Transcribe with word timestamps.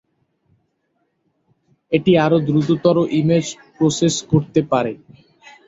এটি 1.91 2.11
আরো 2.25 2.37
দ্রুততর 2.47 2.97
ইমেজ 3.19 3.45
প্রসেস 3.75 4.15
করতে 4.31 4.59
পারে। 4.71 4.93